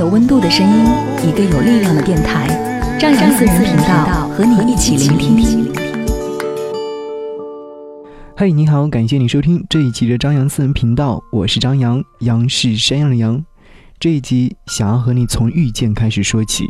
[0.00, 0.86] 有温度的声音，
[1.28, 2.48] 一个有力量的电台，
[2.98, 5.70] 张扬私人频道和你一起聆听。
[8.34, 13.44] 嗨，你好，感谢你收听这一期的张扬私人频道，我是张扬，杨是山羊的羊。
[13.98, 16.64] 这一集想要和你从遇见开始说起。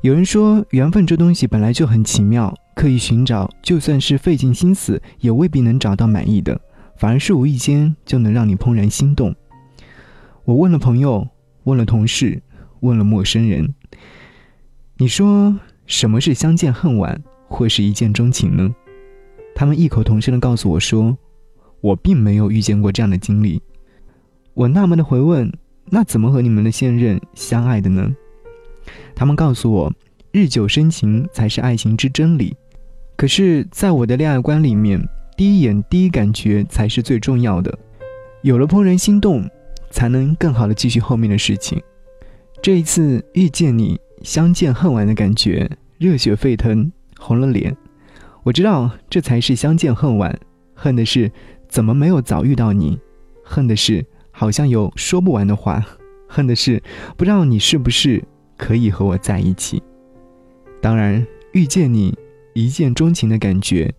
[0.00, 6.60] 有人说，缘分这东西本来就很奇妙，刻意寻找，就算是费尽心思，也未必能找到满意的，
[6.96, 9.32] 反而是无意间就能让你怦然心动。
[10.44, 11.28] 我问了朋友。
[11.64, 12.42] 问了同事，
[12.80, 13.74] 问了陌生人，
[14.96, 18.74] 你说什么是相见恨晚，或是一见钟情呢？
[19.54, 21.16] 他们异口同声的告诉我说，
[21.80, 23.62] 我并没有遇见过这样的经历。
[24.54, 25.52] 我纳闷的回问，
[25.86, 28.10] 那怎么和你们的现任相爱的呢？
[29.14, 29.92] 他们告诉我，
[30.32, 32.56] 日久生情才是爱情之真理。
[33.16, 35.00] 可是，在我的恋爱观里面，
[35.36, 37.78] 第一眼第一感觉才是最重要的。
[38.42, 39.48] 有了怦然心动。
[39.92, 41.80] 才能更好的继续后面的事情。
[42.60, 47.76] 这一次遇见你，相见恨晚的感觉，热血沸腾，红了脸。
[48.42, 50.36] 我知道这才是相见恨晚，
[50.74, 51.30] 恨的是
[51.68, 52.98] 怎么没有早遇到你，
[53.44, 55.84] 恨的是好像有说不完的话，
[56.28, 56.82] 恨的是
[57.16, 58.22] 不知道你是不是
[58.56, 59.82] 可以和我在一起。
[60.80, 62.16] 当然，遇见你，
[62.54, 63.92] 一见钟情的感觉，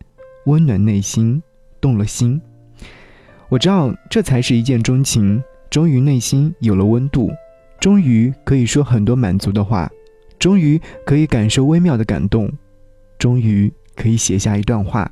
[0.45, 1.41] 温暖内心，
[1.79, 2.41] 动了心。
[3.49, 5.41] 我知道这才是一见钟情。
[5.73, 7.31] 终于内心有了温度，
[7.79, 9.89] 终于可以说很多满足的话，
[10.37, 12.47] 终于可以感受微妙的感动，
[13.17, 15.11] 终于可以写下一段话。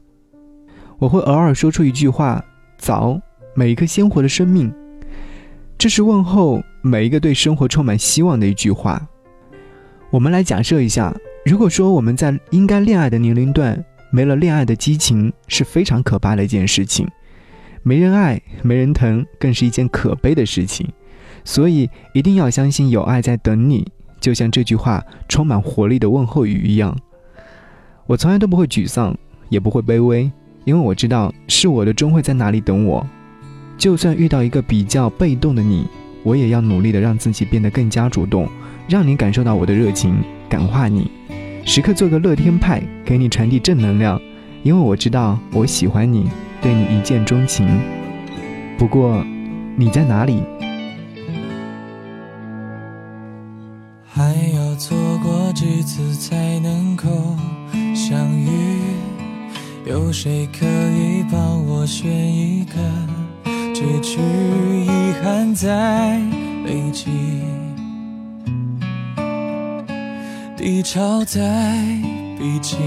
[0.99, 2.45] 我会偶尔说出一句话
[2.77, 3.19] ：“早，
[3.55, 4.71] 每一颗鲜活的生命。”
[5.79, 9.01] 这是问候每一个对生活充满希望的一句话。
[10.11, 11.11] 我们来假设一下，
[11.43, 17.09] 如果说我们在应该恋爱的年龄段没了恋爱的激情，是非常可怕的一件事情。
[17.83, 20.87] 没人爱，没人疼，更是一件可悲的事情。
[21.43, 23.87] 所以一定要相信有爱在等你，
[24.19, 26.95] 就像这句话充满活力的问候语一样。
[28.05, 29.17] 我从来都不会沮丧，
[29.49, 30.31] 也不会卑微，
[30.65, 33.05] 因为我知道是我的终会在哪里等我。
[33.77, 35.87] 就算遇到一个比较被动的你，
[36.21, 38.47] 我也要努力的让自己变得更加主动，
[38.87, 40.15] 让你感受到我的热情，
[40.47, 41.09] 感化你，
[41.65, 44.21] 时刻做个乐天派，给你传递正能量。
[44.63, 46.29] 因为我知道我喜欢你。
[46.61, 47.67] 对你一见钟情，
[48.77, 49.25] 不过
[49.75, 50.43] 你在哪里？
[54.05, 54.23] 还
[54.53, 57.09] 要错过几次才能够
[57.95, 58.79] 相遇？
[59.87, 62.75] 有谁可以帮我选一个
[63.73, 64.19] 结局？
[64.85, 66.19] 遗憾在
[66.67, 67.09] 累积，
[70.55, 71.41] 低潮在
[72.37, 72.77] 逼近。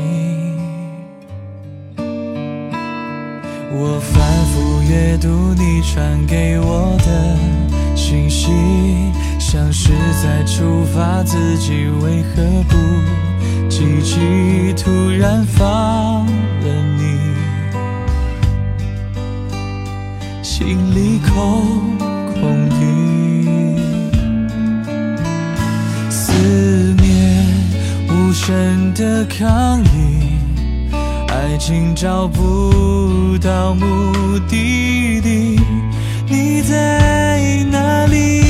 [3.77, 7.37] 我反复阅读你传给我的
[7.97, 8.53] 信息，
[9.41, 9.91] 像是
[10.23, 12.77] 在处罚自己，为何不
[13.69, 14.73] 积极？
[14.75, 17.19] 突然放了你，
[20.41, 21.99] 心里空
[22.41, 22.77] 空的，
[26.11, 26.33] 思
[27.03, 27.45] 念
[28.09, 30.14] 无声的抗议。
[31.45, 33.87] 爱情找不到目
[34.49, 35.61] 的地，
[36.27, 38.44] 你在哪里？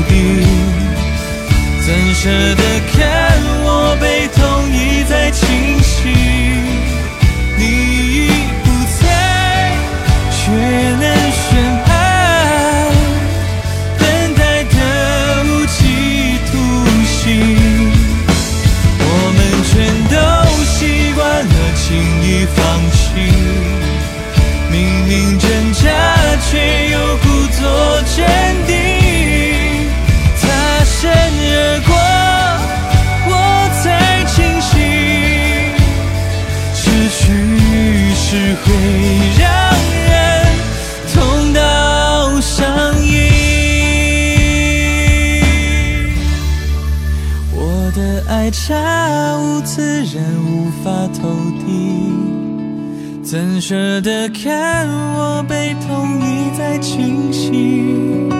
[0.00, 0.14] 法投递，
[1.86, 2.62] 怎舍得
[2.92, 2.98] 看
[3.64, 3.69] 我
[48.62, 51.30] 下无自然无法投
[51.64, 52.12] 递，
[53.22, 58.39] 怎舍得看我被痛一再侵袭？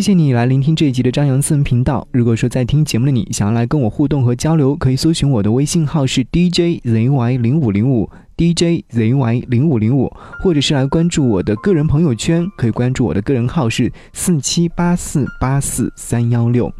[0.00, 2.08] 谢谢你来聆听这一集的张扬私人频道。
[2.10, 8.08] 如果说在听节目的你想要来跟我互动和交流，可以搜寻我的微信号是 DJZY 零五零五
[8.38, 10.10] DJZY 零五零五，
[10.42, 16.72] 或者是来关注我的个人朋友圈，可以关注我的个人号是四七八四八四三幺六。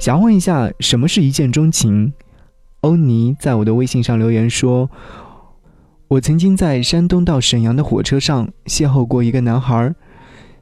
[0.00, 2.12] 想问一下，什么是一见钟情？
[2.80, 4.90] 欧尼在我的微信上留言说，
[6.08, 9.94] 我曾经在山东到沈阳的火车上邂逅过一个男孩。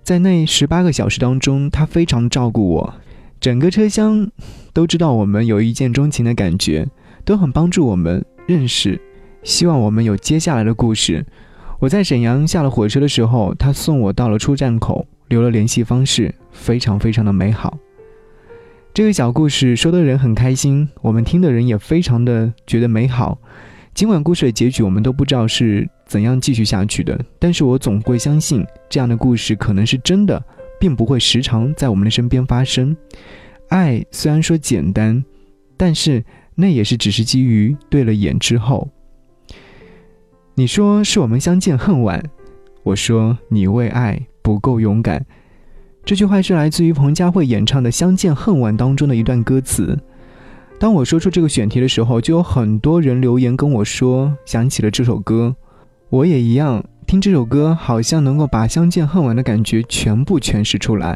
[0.08, 2.94] 在那十八个小时当中，他非常照顾我，
[3.38, 4.26] 整个车厢
[4.72, 6.88] 都知道我们有一见钟情的感觉，
[7.26, 8.98] 都很帮助我们认识，
[9.42, 11.26] 希望我们有接下来的故事。
[11.78, 17.76] 我在沈阳下了火车的时候，他送我到了出站口，留了联系方式，非常非常的美好。
[18.94, 23.36] 这个小故事说的人很开心，我们听的人也非常的觉得美好。
[23.92, 30.42] 尽管故事的结局我们都不知道是怎样继续下去的，但是我总会相信这样的故事可能是真的，
[30.80, 32.96] 并不会时常在我们的身边发生。
[33.68, 35.22] 爱虽然说简单，
[35.76, 36.24] 但是
[36.54, 38.88] 那也是只是基于对了眼之后。
[40.54, 42.20] 你说是我们相见恨晚，
[42.82, 45.24] 我说你为爱不够勇敢。
[46.04, 49.96] 这句话是来自于彭佳慧演唱的《相见恨晚》当中的一段歌词。
[50.80, 55.54] 当我说出这个选题的时候，就有很多人留言跟我说想起了这首歌。
[56.10, 61.14] 我也一样，听这首歌好像能够把相见恨晚的感觉全部诠释出来。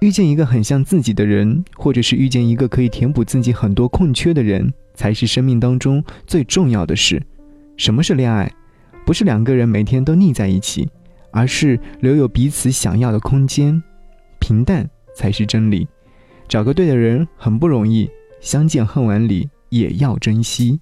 [0.00, 7.20] 遇见一个很像自己的人，或者是遇见一个可以填补自己很多空缺的人，才是生命当中最重要的事。
[7.76, 8.48] 什么是恋爱？
[9.04, 10.88] 不是两个人每天都腻在一起，
[11.32, 13.82] 而是留有彼此想要的空间。
[14.38, 15.88] 平淡才是真理。
[16.46, 18.08] 找个对的人很不容易。
[18.40, 20.78] 相见恨晚里，也要珍惜。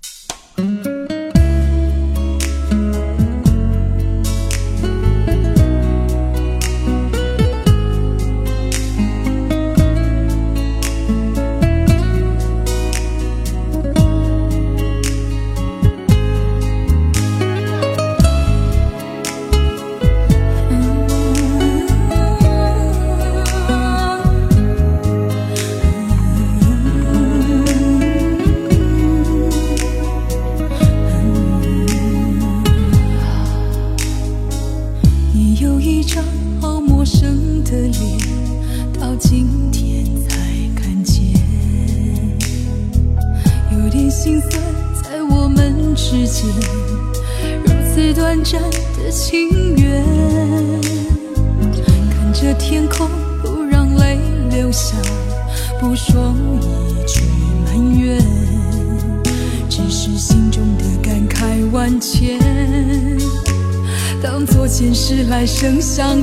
[65.97, 66.23] 相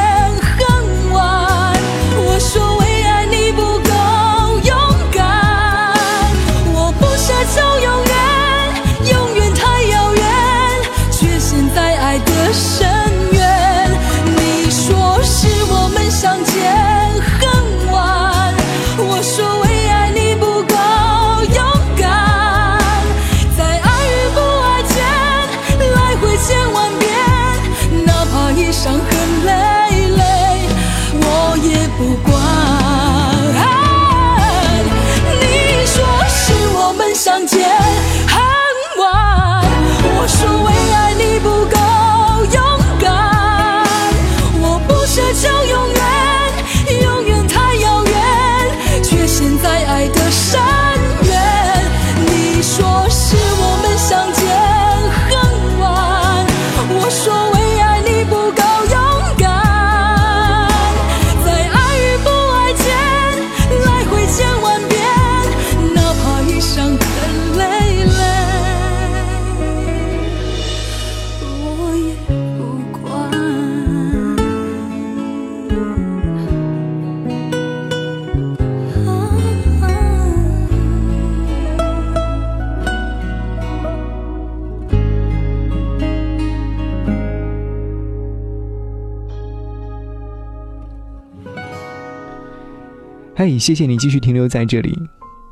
[93.41, 94.95] 嘿，谢谢你继续停留在这里。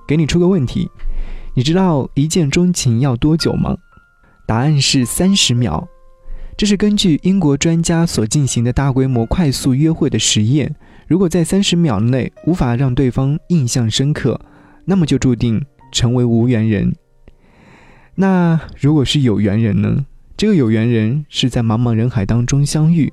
[0.08, 0.88] 给你出个问题，
[1.55, 3.75] 你知道一见钟情要多久吗？
[4.46, 5.88] 答案是三十秒。
[6.55, 10.75] 这是根据英国专家所进行的大规模快速约会的实验。
[11.08, 14.39] 如果在三十秒内无法让对方印象深刻，
[14.86, 15.60] 那么就注定
[15.91, 16.93] 成为无缘人。
[18.13, 20.05] 那如果是有缘人呢？
[20.38, 23.12] 这个有缘人是在茫茫人海当中相遇。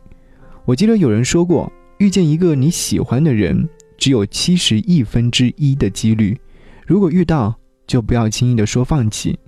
[0.66, 3.66] 我记得有人说过，遇见一个你喜欢的人，
[3.96, 6.38] 只有七十亿分之一的几率。
[6.86, 7.54] 如果遇到，
[7.86, 9.38] 就不要轻易的说放弃。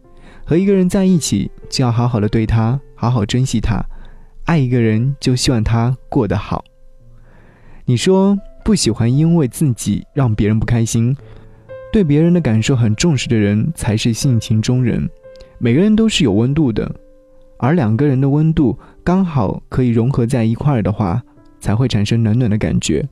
[0.44, 3.80] 和一个人在一起，就要好好的对他，好好珍惜他。
[4.44, 6.64] 爱一个人，就希望他过得好。
[7.84, 11.14] 你说不喜欢因为自己让别人不开心，
[11.92, 15.08] 对别人的感受很重视的人才是性情中人。
[15.58, 16.90] 每个人都是有温度的，
[17.58, 21.22] 而两个人的温度刚好可以融合在一块儿的话，
[21.60, 23.06] 才会产生暖暖的感觉。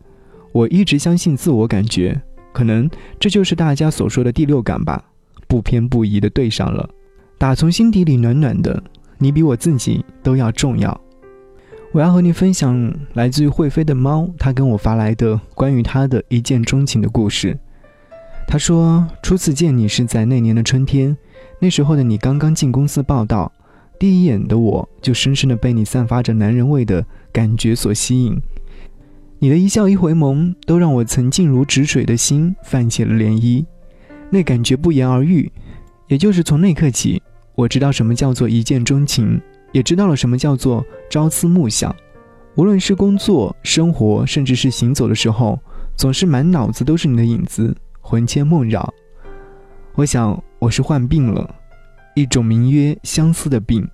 [0.57, 2.19] 我一直相信自我感觉，
[2.51, 2.89] 可能
[3.21, 5.05] 这就是大家所说的第六感吧，
[5.47, 6.89] 不偏不倚的对上了，
[7.37, 8.83] 打从心底里暖暖的，
[9.19, 10.99] 你比我自己都要重要。
[11.93, 17.59] 我要和你分享来自于会飞的猫，它跟我发来的关于它的一见钟情的故事。
[18.49, 21.15] 他说，初次见你是在那年的春天，
[21.59, 23.53] 那时候的你刚刚进公司报道，
[23.99, 28.41] 第一眼的我就深深的被你散发着男人味的感觉所吸引。
[29.39, 33.65] 你的一笑一回眸，都让我曾静如止水的心泛起了涟漪，
[34.31, 35.51] 那感觉不言而喻。
[36.09, 37.21] 也就是从那刻起，
[37.55, 39.41] 我知道什么叫做一见钟情，
[39.73, 41.95] 也知道了什么叫做朝思暮想。
[42.55, 45.59] 无论是工作、生活，甚至是行走的时候，
[45.97, 48.91] 总是满脑子都是你的影子，魂牵梦绕。
[49.95, 51.55] 我想我是患病了，
[52.15, 53.87] 一种名曰相思的病。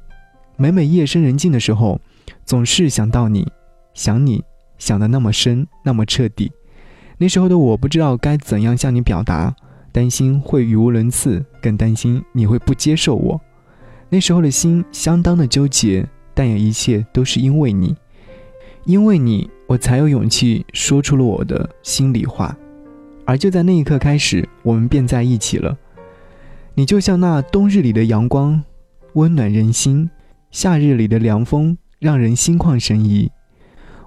[0.57, 2.01] 每每夜深人静的时候，
[2.45, 3.51] 总是想到你，
[3.95, 4.45] 想你，
[4.83, 6.51] 想的那么深，那么彻底。
[7.17, 9.55] 那时候的我不知道该怎样向你表达，
[9.93, 13.41] 担心会语无伦次，更担心你会不接受我。
[14.09, 17.95] 那时候的心相当的纠结，但也一切都是因为你。
[18.85, 22.57] 因为你，我才有勇气说出了我的心里话，
[23.25, 25.79] 而就在那一刻开始，我们便在一起了。
[26.75, 28.61] 你就像那冬日里的阳光，
[29.13, 30.09] 温暖人心；
[30.51, 33.31] 夏日里的凉风，让人心旷神怡。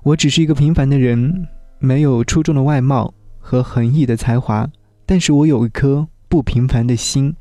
[0.05, 1.47] 我只是一个平凡的人，
[1.79, 4.69] 没有出众的外貌和横溢的才华，
[5.03, 7.35] 但是我有一颗不平凡的心。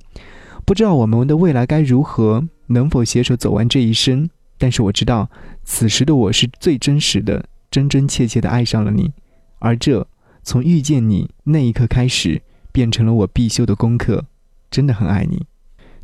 [0.64, 4.30] 不知道我们的未来该如何，能否携手走完这一生？
[4.56, 5.28] 但是我知道，
[5.62, 9.12] 此时的我是最真实的，真真切切的爱上了你，
[9.58, 10.06] 而这
[10.42, 12.40] 从遇见你那一刻开始，
[12.72, 14.24] 变成了我必修的功课。
[14.70, 15.44] 真的很爱你。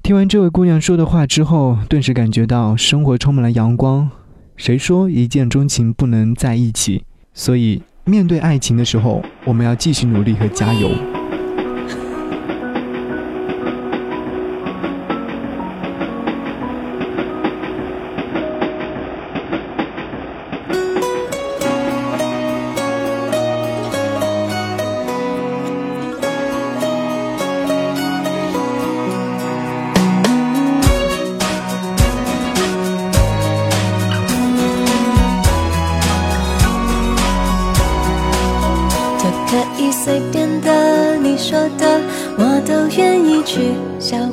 [0.03, 4.11] 听完这位姑娘说的话之后，顿时感觉到生活充满了阳光。
[4.61, 7.03] 谁说一见钟情不能在一起？
[7.33, 11.20] 所以面对爱情的时候，我们要继续努力和加油。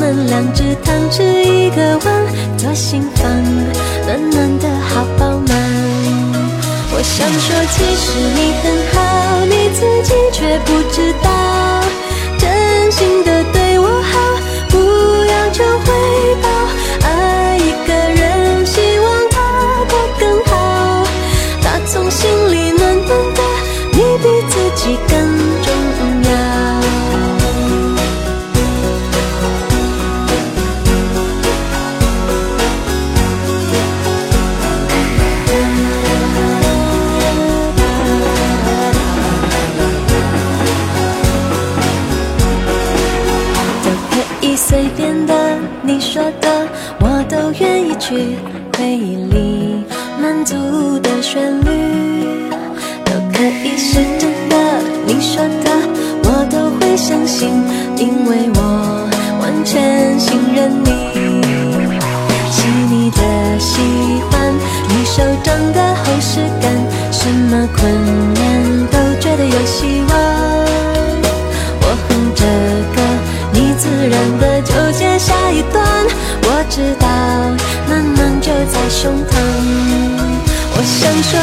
[0.00, 2.08] 们两只汤匙一个碗，
[2.56, 3.30] 左心房
[4.06, 5.54] 暖暖的好饱满。
[6.92, 8.64] 我想说，其实你很
[48.76, 49.84] 回忆里
[50.20, 50.54] 满足
[51.00, 51.70] 的旋律，
[53.04, 54.56] 都可以是真的。
[55.06, 55.70] 你说的
[56.24, 57.48] 我都会相信，
[57.96, 59.08] 因为我
[59.40, 60.90] 完全信任你。
[62.50, 63.80] 细腻的喜
[64.30, 64.52] 欢，
[64.88, 66.72] 你手掌的厚实感，
[67.10, 68.29] 什么困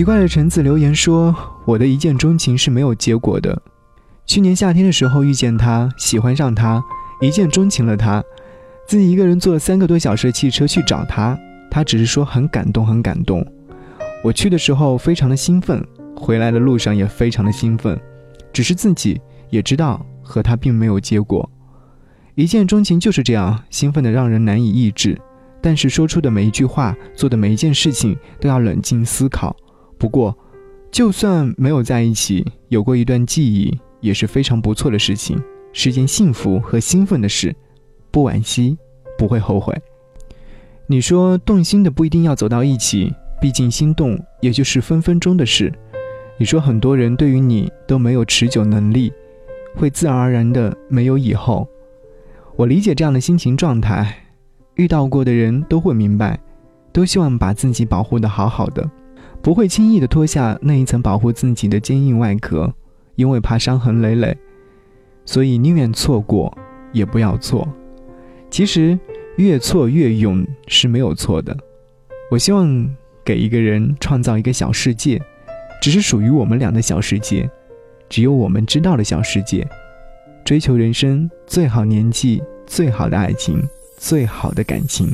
[0.00, 1.36] 奇怪的橙子留言说
[1.66, 3.60] ：“我的一见钟情是没有结果的。
[4.24, 6.82] 去年夏天的时候遇见他，喜欢上他，
[7.20, 8.24] 一见钟情了他，
[8.88, 11.38] 自己一个人坐了三个多小时的汽车去找他，
[11.70, 13.46] 他只是说很感动，很感动。
[14.24, 15.86] 我去的时候非常的兴奋，
[16.16, 18.00] 回来的路上也非常的兴奋，
[18.54, 21.46] 只是自己也知道和他并没有结果。
[22.36, 25.20] 一见钟情就是这样，兴奋的让人难以抑制。”
[25.60, 29.54] 但是说出的每一句话，做的每一件事情都要冷静思考。
[30.00, 30.34] 不过，
[30.90, 35.38] 就算没有在一起，有过一段记忆也是非常不错的事情，
[35.74, 37.54] 是件幸福和兴奋的事，
[38.10, 38.78] 不惋惜，
[39.18, 39.78] 不会后悔。
[40.86, 45.70] 你说动心的不一定要走到一起，毕竟心动也就是分分钟的事。
[46.38, 49.12] 你说很多人对于你都没有持久能力，
[49.76, 51.68] 会自然而然的没有以后。
[52.56, 54.16] 我理解这样的心情状态。
[54.76, 56.40] 遇到过的人都会明白，
[56.90, 58.90] 都希望把自己保护的好好的，
[59.42, 62.72] 不会轻易的脱下那一层保护自己的坚硬外壳，
[63.14, 64.36] 因为怕伤痕累累，
[65.24, 66.56] 所以宁愿错过
[66.92, 67.66] 也不要错。
[68.50, 68.98] 其实
[69.36, 71.56] 越错越勇是没有错的。
[72.30, 72.88] 我希望
[73.24, 75.20] 给一个人创造一个小世界，
[75.80, 77.48] 只是属于我们俩的小世界，
[78.08, 79.66] 只有我们知道的小世界。
[80.44, 83.62] 追求人生最好年纪，最好的爱情。
[84.00, 85.08] 最好的感情。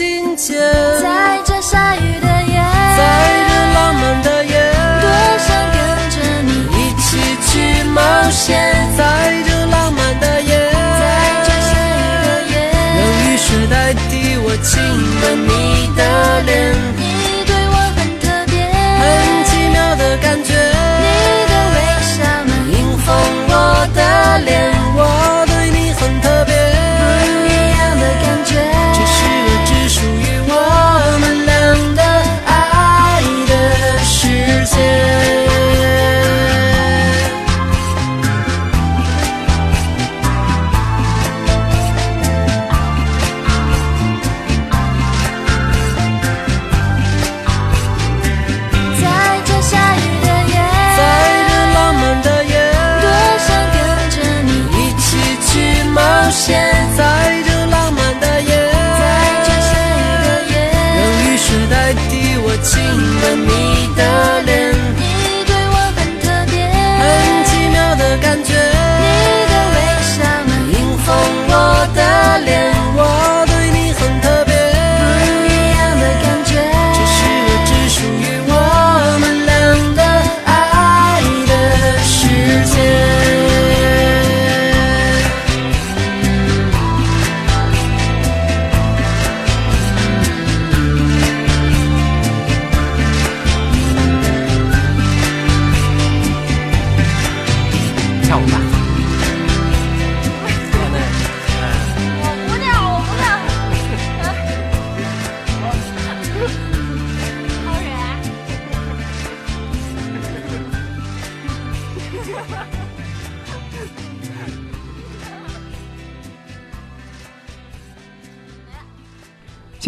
[0.00, 0.89] 心间。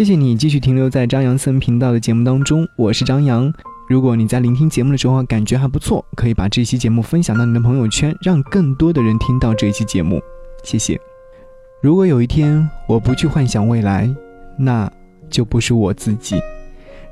[0.03, 3.53] 谢谢你继续停留在张扬私人频道的节目当中，我是张扬。
[3.89, 10.21] 如果你在聆听节目的时候感觉还不错，可以把这期节目分享到你的朋友圈，让更多的人听到这一期节目。
[10.65, 11.01] 谢谢。
[11.81, 14.13] 如果有一天我不去幻想未来，
[14.59, 14.91] 那
[15.31, 16.35] 就不是我自己。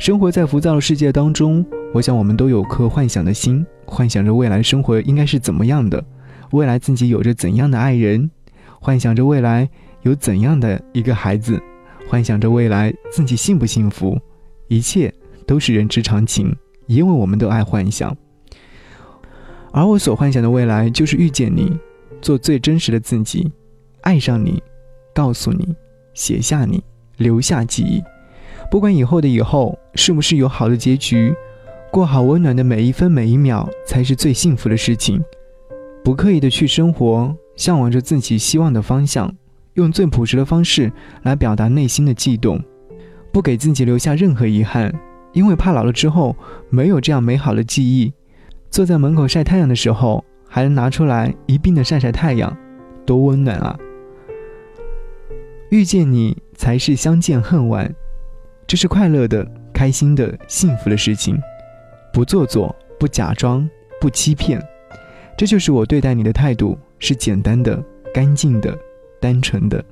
[0.01, 6.05] 生活在浮躁的世界当中，我想我们都有颗幻想的心，幻想着未来生活应该是怎么样的，
[6.51, 8.29] 未来自己有着怎样的爱人，
[8.81, 9.71] 幻想着未来
[10.03, 11.63] 有怎样的一个孩子。
[12.11, 14.19] 幻想着未来自己幸不幸福，
[14.67, 15.15] 一切
[15.47, 16.53] 都是人之常情，
[16.89, 18.17] 因为我们都爱幻想。
[19.71, 21.79] 而我所幻想的未来，就是遇见你，
[22.21, 23.49] 做最真实的自己，
[24.01, 24.61] 爱上你，
[25.15, 25.73] 告诉你，
[26.13, 26.83] 写下你，
[27.17, 28.03] 留下记忆。
[28.73, 31.33] 不管以后的以后是不是有好的结局，
[31.93, 35.23] 过好温暖的每一分每一秒，才是最幸福的事情。
[36.03, 39.33] 不刻意的去生活，向往着自己希望的方向。
[39.81, 42.63] 用最朴实的方式来表达内心的悸动，
[43.33, 44.95] 不给自己留下任何遗憾，
[45.33, 46.37] 因为怕老了之后
[46.69, 48.13] 没有这样美好的记忆。
[48.71, 52.57] 坐在门口晒太阳的时候，还能拿出来一并的晒晒太阳，
[53.05, 53.77] 多温暖啊！
[55.71, 57.93] 遇见你才是相见恨晚，
[58.67, 61.37] 这是快乐的、开心的、幸福的事情。
[62.13, 63.69] 不做作，不假装，
[64.01, 64.61] 不欺骗，
[65.37, 68.77] 这就是我对待你的态度，是简单的、干净的。
[69.21, 69.85] 单纯的，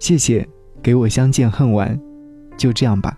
[0.00, 0.46] 谢谢
[0.82, 1.98] 给我相见恨晚，
[2.58, 3.16] 就这样吧。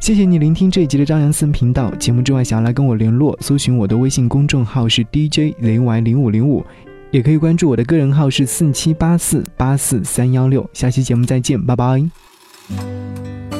[0.00, 1.90] 谢谢你聆听这一集的张扬私人频道。
[1.96, 6.64] 节目之外，想要来跟我联络，搜寻我的微信公众号是 DJ 零 Y 零五零五，
[7.10, 10.68] 也可以关注我的个人号是四七八四八四三幺六。
[10.72, 13.59] 下期节目再见，拜拜。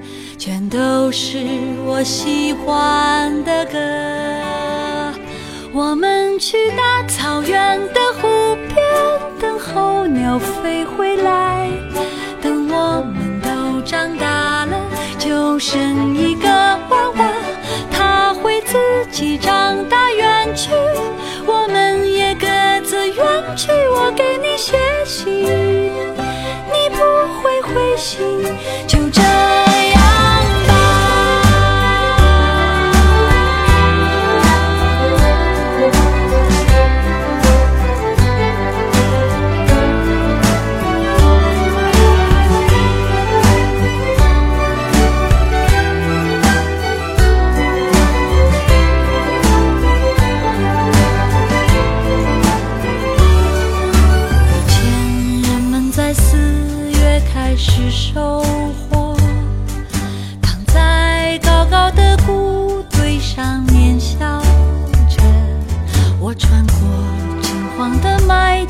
[0.43, 1.37] 全都是
[1.85, 3.77] 我喜欢的歌。
[5.71, 8.83] 我们去大草原的湖边，
[9.39, 11.69] 等候鸟飞回来，
[12.41, 14.81] 等我们都长大了，
[15.19, 17.31] 就剩一个娃娃，
[17.91, 18.79] 他会自
[19.11, 20.71] 己长大远去。
[21.45, 22.47] 我们也各
[22.83, 23.23] 自远
[23.55, 24.75] 去，我给你写
[25.05, 27.03] 信，你不
[27.43, 28.19] 会回信，
[28.87, 29.20] 就这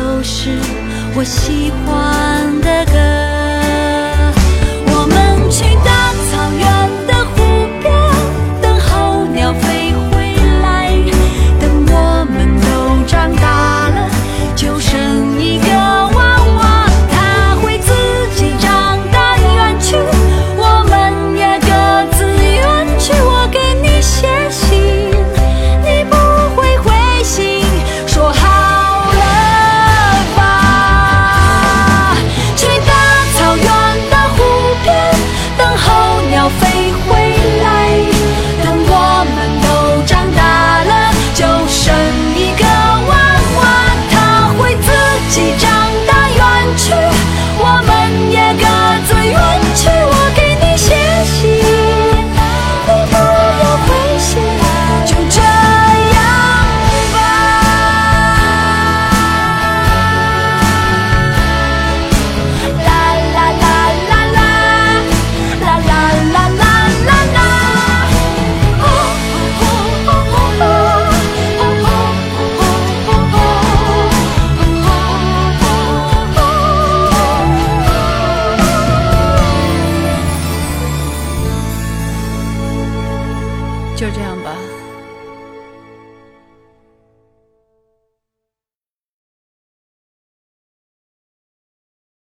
[0.00, 0.58] 都是
[1.14, 2.96] 我喜欢的歌。
[4.86, 5.16] 我们
[5.50, 5.90] 去大
[6.30, 6.64] 草原
[7.06, 7.36] 的湖
[7.82, 7.92] 边，
[8.62, 10.64] 等候鸟飞回来。
[11.60, 12.66] 等我们都
[13.06, 13.89] 长大